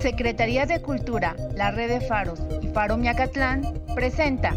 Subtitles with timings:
[0.00, 4.54] Secretaría de Cultura, la Red de Faros y Faro Miacatlán presenta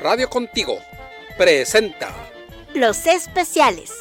[0.00, 0.78] Radio Contigo
[1.36, 2.14] presenta
[2.74, 3.92] Los especiales.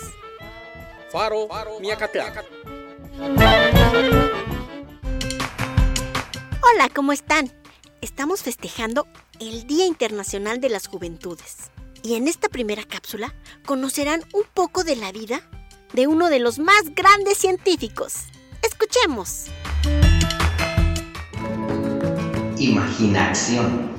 [1.12, 1.48] Faro,
[1.82, 2.34] Miacatlán.
[6.62, 7.52] Hola, ¿cómo están?
[8.02, 9.08] Estamos festejando
[9.40, 11.72] el Día Internacional de las Juventudes.
[12.02, 13.34] Y en esta primera cápsula
[13.66, 15.42] conocerán un poco de la vida
[15.94, 18.26] de uno de los más grandes científicos.
[18.62, 19.46] Escuchemos.
[22.58, 23.92] Imaginación.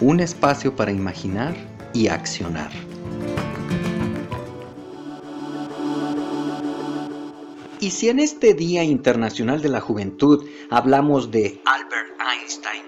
[0.00, 1.54] Un espacio para imaginar
[1.92, 2.70] y accionar.
[7.80, 12.82] Y si en este Día Internacional de la Juventud hablamos de Albert Einstein,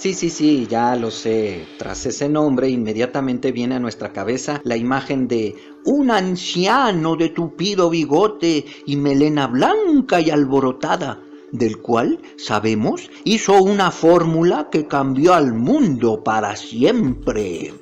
[0.00, 1.66] Sí, sí, sí, ya lo sé.
[1.76, 5.54] Tras ese nombre inmediatamente viene a nuestra cabeza la imagen de
[5.84, 11.20] un anciano de tupido bigote y melena blanca y alborotada,
[11.52, 17.74] del cual, sabemos, hizo una fórmula que cambió al mundo para siempre.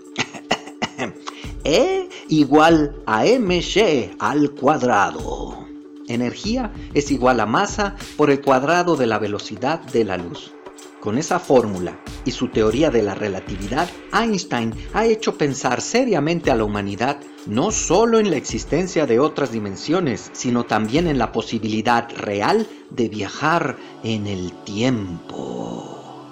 [1.62, 5.66] E igual a mc al cuadrado.
[6.08, 10.52] Energía es igual a masa por el cuadrado de la velocidad de la luz.
[11.00, 16.56] Con esa fórmula y su teoría de la relatividad, Einstein ha hecho pensar seriamente a
[16.56, 22.10] la humanidad no solo en la existencia de otras dimensiones, sino también en la posibilidad
[22.16, 26.26] real de viajar en el tiempo.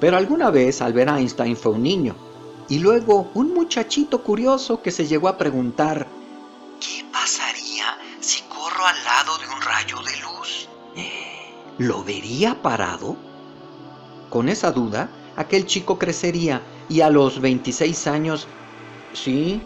[0.00, 2.14] Pero alguna vez Albert Einstein fue un niño
[2.68, 6.06] y luego un muchachito curioso que se llegó a preguntar,
[6.80, 10.68] ¿qué pasaría si corro al lado de un rayo de luz?
[11.78, 13.27] ¿Lo vería parado?
[14.30, 18.46] Con esa duda, aquel chico crecería y a los 26 años,
[19.12, 19.62] sí,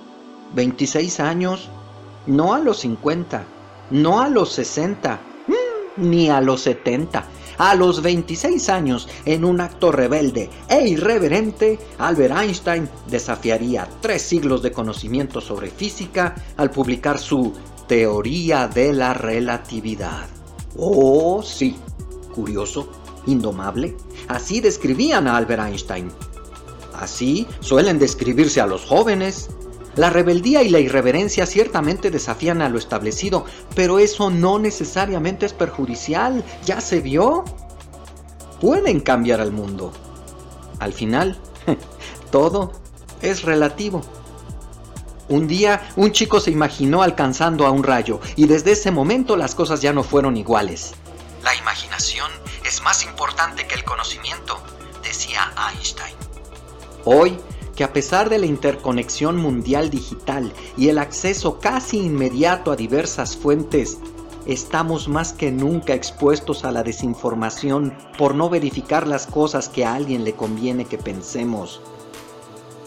[0.54, 1.68] 26 años,
[2.26, 3.44] no a los 50,
[3.90, 7.24] no a los 60, mm, ni a los 70.
[7.58, 14.62] A los 26 años, en un acto rebelde e irreverente, Albert Einstein desafiaría tres siglos
[14.62, 17.52] de conocimiento sobre física al publicar su
[17.86, 20.28] Teoría de la Relatividad.
[20.78, 21.76] Oh, sí,
[22.34, 22.88] curioso,
[23.26, 23.96] indomable.
[24.28, 26.10] Así describían a Albert Einstein.
[26.94, 29.50] Así suelen describirse a los jóvenes.
[29.96, 33.44] La rebeldía y la irreverencia ciertamente desafían a lo establecido,
[33.74, 37.44] pero eso no necesariamente es perjudicial, ya se vio.
[38.60, 39.92] Pueden cambiar al mundo.
[40.78, 41.38] Al final,
[42.30, 42.72] todo
[43.20, 44.02] es relativo.
[45.28, 49.54] Un día, un chico se imaginó alcanzando a un rayo y desde ese momento las
[49.54, 50.94] cosas ya no fueron iguales.
[51.42, 52.30] La imaginación
[52.82, 54.60] más importante que el conocimiento,
[55.02, 56.14] decía Einstein.
[57.04, 57.38] Hoy,
[57.74, 63.36] que a pesar de la interconexión mundial digital y el acceso casi inmediato a diversas
[63.36, 63.98] fuentes,
[64.46, 69.94] estamos más que nunca expuestos a la desinformación por no verificar las cosas que a
[69.94, 71.80] alguien le conviene que pensemos.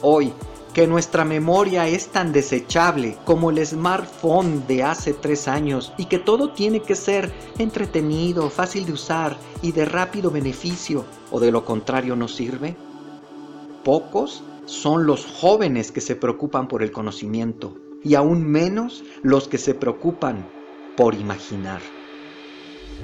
[0.02, 0.34] Hoy,
[0.76, 6.20] que nuestra memoria es tan desechable como el smartphone de hace tres años y que
[6.20, 11.64] todo tiene que ser entretenido, fácil de usar y de rápido beneficio, o de lo
[11.64, 12.76] contrario no sirve?
[13.86, 19.58] Pocos son los jóvenes que se preocupan por el conocimiento y aún menos los que
[19.58, 20.46] se preocupan
[20.98, 21.80] por imaginar.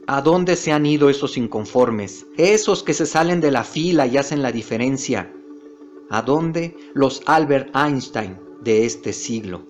[0.07, 2.25] ¿A dónde se han ido esos inconformes?
[2.35, 5.31] Esos que se salen de la fila y hacen la diferencia
[6.11, 9.65] a dónde los Albert Einstein de este siglo.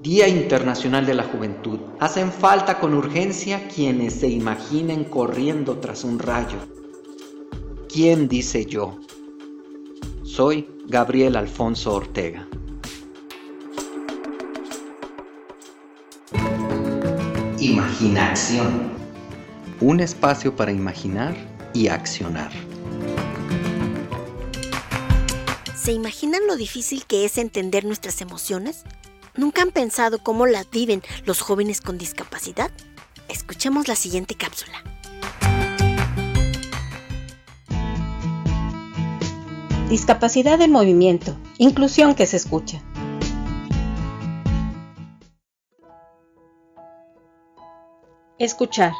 [0.00, 1.78] Día Internacional de la Juventud.
[2.00, 6.56] Hacen falta con urgencia quienes se imaginen corriendo tras un rayo.
[7.86, 8.98] ¿Quién dice yo?
[10.22, 12.48] Soy Gabriel Alfonso Ortega.
[17.58, 18.90] Imaginación.
[19.82, 21.36] Un espacio para imaginar
[21.74, 22.69] y accionar.
[25.90, 28.84] ¿Se imaginan lo difícil que es entender nuestras emociones?
[29.34, 32.70] ¿Nunca han pensado cómo las viven los jóvenes con discapacidad?
[33.28, 34.84] Escuchemos la siguiente cápsula.
[39.88, 42.80] Discapacidad en movimiento, inclusión que se escucha.
[48.38, 48.92] Escuchar.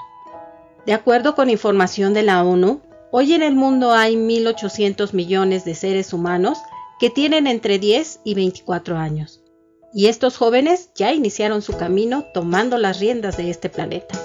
[0.86, 2.80] De acuerdo con información de la ONU,
[3.12, 6.58] hoy en el mundo hay 1.800 millones de seres humanos
[7.00, 9.42] que tienen entre 10 y 24 años.
[9.92, 14.16] Y estos jóvenes ya iniciaron su camino tomando las riendas de este planeta.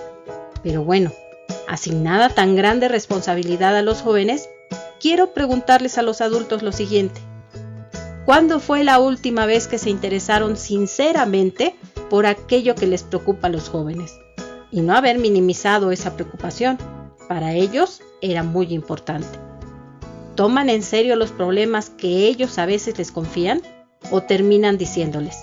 [0.61, 1.11] Pero bueno,
[1.67, 4.49] asignada tan grande responsabilidad a los jóvenes,
[4.99, 7.21] quiero preguntarles a los adultos lo siguiente.
[8.25, 11.75] ¿Cuándo fue la última vez que se interesaron sinceramente
[12.09, 14.13] por aquello que les preocupa a los jóvenes
[14.71, 16.77] y no haber minimizado esa preocupación.
[17.27, 19.44] Para ellos era muy importante.
[20.35, 23.61] ¿Toman en serio los problemas que ellos a veces les confían
[24.11, 25.37] o terminan diciéndoles,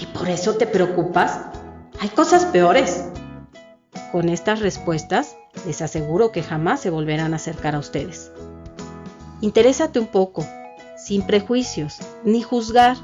[0.00, 1.40] ¿y por eso te preocupas?
[1.98, 3.04] Hay cosas peores.
[4.12, 5.36] Con estas respuestas
[5.66, 8.30] les aseguro que jamás se volverán a acercar a ustedes.
[9.40, 10.46] Interésate un poco,
[10.96, 12.96] sin prejuicios, ni juzgar,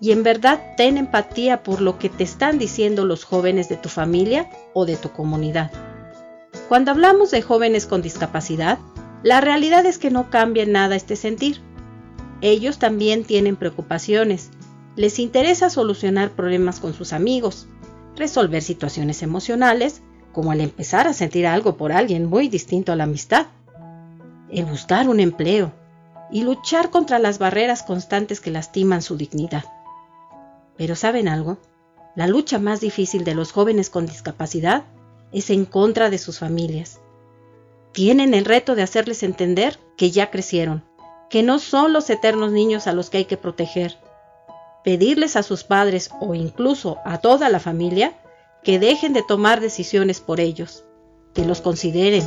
[0.00, 3.88] y en verdad ten empatía por lo que te están diciendo los jóvenes de tu
[3.88, 5.72] familia o de tu comunidad.
[6.68, 8.78] Cuando hablamos de jóvenes con discapacidad,
[9.22, 11.60] la realidad es que no cambia nada este sentir.
[12.40, 14.50] Ellos también tienen preocupaciones,
[14.96, 17.66] les interesa solucionar problemas con sus amigos,
[18.16, 20.02] resolver situaciones emocionales,
[20.32, 23.46] como el empezar a sentir algo por alguien muy distinto a la amistad,
[24.50, 25.72] el buscar un empleo
[26.30, 29.64] y luchar contra las barreras constantes que lastiman su dignidad.
[30.76, 31.58] Pero ¿saben algo?
[32.16, 34.84] La lucha más difícil de los jóvenes con discapacidad
[35.32, 36.99] es en contra de sus familias.
[38.00, 40.82] Tienen el reto de hacerles entender que ya crecieron,
[41.28, 43.98] que no son los eternos niños a los que hay que proteger.
[44.82, 48.14] Pedirles a sus padres o incluso a toda la familia
[48.64, 50.82] que dejen de tomar decisiones por ellos,
[51.34, 52.24] que los consideren,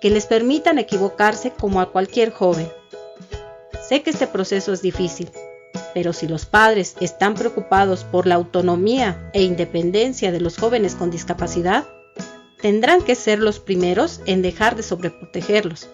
[0.00, 2.70] que les permitan equivocarse como a cualquier joven.
[3.86, 5.30] Sé que este proceso es difícil,
[5.92, 11.10] pero si los padres están preocupados por la autonomía e independencia de los jóvenes con
[11.10, 11.84] discapacidad,
[12.62, 15.88] tendrán que ser los primeros en dejar de sobreprotegerlos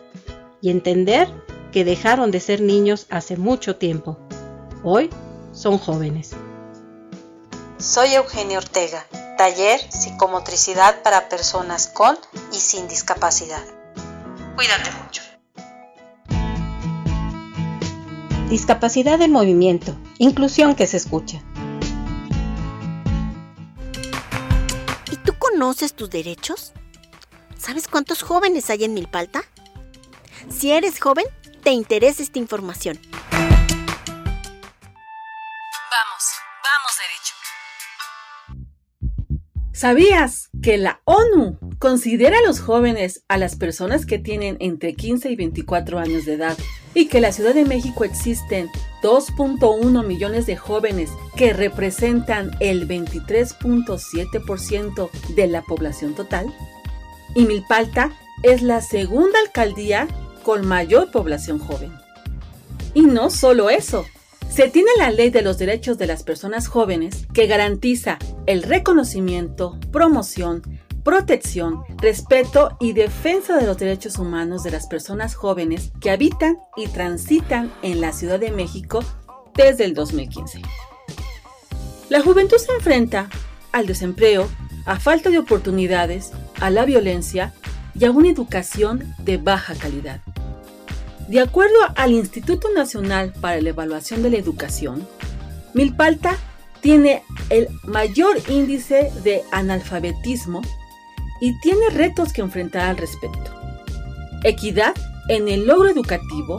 [0.60, 1.32] y entender
[1.72, 4.18] que dejaron de ser niños hace mucho tiempo.
[4.84, 5.10] Hoy
[5.52, 6.32] son jóvenes.
[7.78, 9.04] Soy Eugenio Ortega,
[9.38, 12.16] taller psicomotricidad para personas con
[12.52, 13.64] y sin discapacidad.
[14.54, 15.22] Cuídate mucho.
[18.50, 21.42] Discapacidad en movimiento, inclusión que se escucha.
[25.58, 26.72] Conoces tus derechos?
[27.58, 29.42] ¿Sabes cuántos jóvenes hay en Milpalta?
[30.48, 31.24] Si eres joven,
[31.64, 32.96] te interesa esta información.
[33.32, 33.58] Vamos,
[36.62, 37.34] vamos derecho.
[39.72, 45.28] ¿Sabías que la ONU considera a los jóvenes a las personas que tienen entre 15
[45.28, 46.56] y 24 años de edad
[46.94, 48.70] y que en la Ciudad de México existen
[49.02, 56.52] 2.1 millones de jóvenes que representan el 23.7% de la población total?
[57.34, 58.12] Y Milpalta
[58.42, 60.08] es la segunda alcaldía
[60.42, 61.92] con mayor población joven.
[62.94, 64.06] Y no solo eso,
[64.48, 69.78] se tiene la ley de los derechos de las personas jóvenes que garantiza el reconocimiento,
[69.92, 70.62] promoción,
[71.08, 76.86] protección, respeto y defensa de los derechos humanos de las personas jóvenes que habitan y
[76.86, 79.02] transitan en la Ciudad de México
[79.54, 80.60] desde el 2015.
[82.10, 83.30] La juventud se enfrenta
[83.72, 84.50] al desempleo,
[84.84, 87.54] a falta de oportunidades, a la violencia
[87.98, 90.20] y a una educación de baja calidad.
[91.26, 95.08] De acuerdo al Instituto Nacional para la Evaluación de la Educación,
[95.72, 96.36] Milpalta
[96.82, 100.60] tiene el mayor índice de analfabetismo
[101.40, 103.54] y tiene retos que enfrentar al respecto.
[104.44, 104.94] Equidad
[105.28, 106.56] en el logro educativo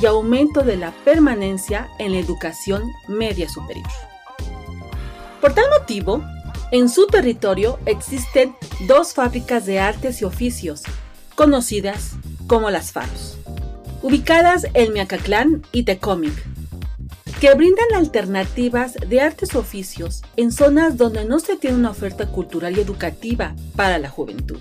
[0.00, 3.88] y aumento de la permanencia en la educación media superior.
[5.40, 6.22] Por tal motivo,
[6.70, 8.56] en su territorio existen
[8.86, 10.82] dos fábricas de artes y oficios,
[11.34, 12.12] conocidas
[12.46, 13.36] como las Faros,
[14.02, 16.32] ubicadas en Miacatlán y Tecómic,
[17.42, 22.78] que brindan alternativas de artes oficios en zonas donde no se tiene una oferta cultural
[22.78, 24.60] y educativa para la juventud.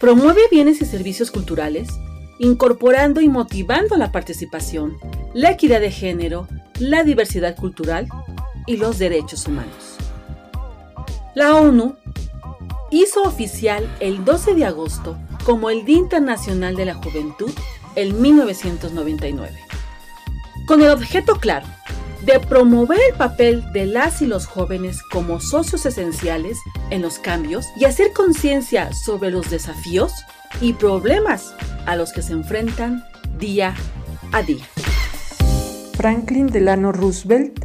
[0.00, 1.90] Promueve bienes y servicios culturales,
[2.38, 4.96] incorporando y motivando la participación,
[5.34, 6.48] la equidad de género,
[6.78, 8.08] la diversidad cultural
[8.66, 9.98] y los derechos humanos.
[11.34, 11.96] La ONU
[12.90, 17.52] hizo oficial el 12 de agosto como el Día Internacional de la Juventud
[17.94, 19.67] en 1999
[20.68, 21.66] con el objeto claro
[22.26, 26.58] de promover el papel de las y los jóvenes como socios esenciales
[26.90, 30.12] en los cambios y hacer conciencia sobre los desafíos
[30.60, 31.54] y problemas
[31.86, 33.02] a los que se enfrentan
[33.38, 33.74] día
[34.32, 34.64] a día.
[35.94, 37.64] Franklin Delano Roosevelt,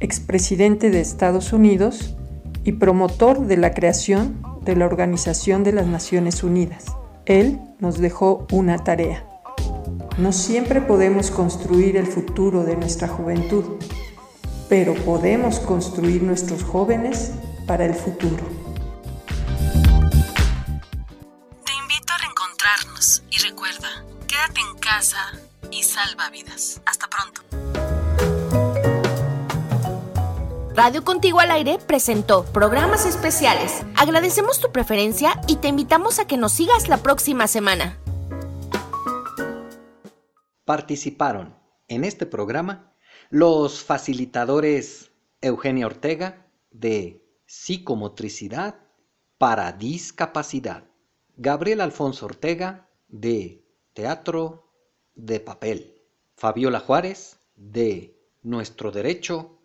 [0.00, 2.16] expresidente de Estados Unidos
[2.64, 6.86] y promotor de la creación de la Organización de las Naciones Unidas.
[7.24, 9.31] Él nos dejó una tarea
[10.18, 13.64] no siempre podemos construir el futuro de nuestra juventud,
[14.68, 17.32] pero podemos construir nuestros jóvenes
[17.66, 18.44] para el futuro.
[21.64, 25.32] Te invito a reencontrarnos y recuerda, quédate en casa
[25.70, 26.80] y salva vidas.
[26.84, 27.42] Hasta pronto.
[30.74, 33.82] Radio Contigo al Aire presentó programas especiales.
[33.94, 37.98] Agradecemos tu preferencia y te invitamos a que nos sigas la próxima semana.
[40.64, 41.56] Participaron
[41.88, 42.94] en este programa
[43.30, 48.76] los facilitadores Eugenia Ortega de Psicomotricidad
[49.38, 50.84] para Discapacidad,
[51.36, 54.70] Gabriel Alfonso Ortega de Teatro
[55.14, 56.00] de Papel,
[56.36, 59.58] Fabiola Juárez de Nuestro Derecho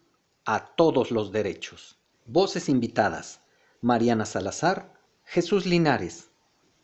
[0.46, 2.00] a Todos los Derechos.
[2.26, 3.42] Voces invitadas,
[3.82, 6.32] Mariana Salazar, Jesús Linares.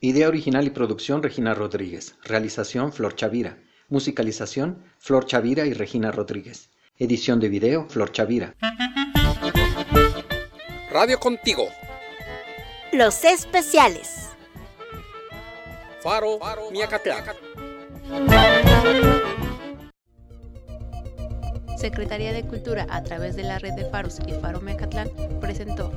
[0.02, 2.16] Idea original y producción, Regina Rodríguez.
[2.24, 3.63] Realización, Flor Chavira.
[3.90, 6.70] Musicalización, Flor Chavira y Regina Rodríguez.
[6.98, 8.56] Edición de video, Flor Chavira.
[10.92, 11.68] Radio Contigo.
[12.92, 14.30] Los especiales.
[16.02, 16.40] Faro,
[16.72, 17.24] Miacatlán.
[21.78, 25.10] Secretaría de Cultura a través de la red de Faros y Faro Mecatlán
[25.42, 25.92] presentó